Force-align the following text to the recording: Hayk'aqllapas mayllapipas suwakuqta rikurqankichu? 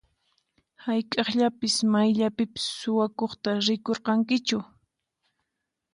Hayk'aqllapas 0.83 1.75
mayllapipas 1.91 2.65
suwakuqta 2.79 3.51
rikurqankichu? 3.65 4.59